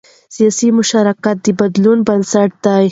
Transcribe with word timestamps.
سیاسي 0.35 0.67
مشارکت 0.79 1.37
د 1.45 1.47
بدلون 1.59 1.97
بنسټ 2.07 2.51
دی 2.63 2.79